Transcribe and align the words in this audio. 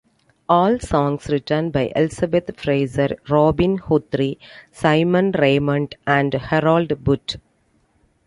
All 0.49 0.79
songs 0.79 1.29
written 1.29 1.69
by 1.69 1.91
Elizabeth 1.95 2.49
Fraser, 2.59 3.09
Robin 3.29 3.75
Guthrie, 3.75 4.39
Simon 4.71 5.31
Raymonde 5.31 5.93
and 6.07 6.33
Harold 6.33 7.03
Budd. 7.03 7.39